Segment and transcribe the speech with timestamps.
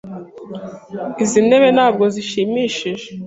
[1.23, 3.05] Izi ntebe ntabwo zishimishije.